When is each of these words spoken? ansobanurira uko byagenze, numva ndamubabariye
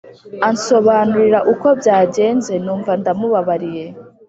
ansobanurira 0.49 1.39
uko 1.53 1.67
byagenze, 1.79 2.53
numva 2.63 2.91
ndamubabariye 3.01 3.85